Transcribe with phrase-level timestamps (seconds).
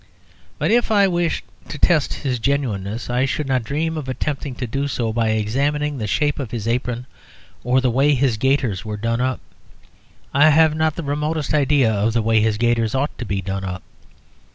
[0.57, 4.65] But if I wished to test his genuineness I should not dream of attempting to
[4.65, 7.05] do so by examining the shape of his apron
[7.63, 9.39] or the way his gaiters were done up.
[10.33, 13.63] I have not the remotest idea of the way his gaiters ought to be done
[13.63, 13.83] up.